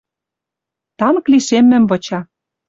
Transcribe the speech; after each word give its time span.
Танк 0.99 1.25
лишеммӹм 1.31 1.83
выча. 1.91 2.19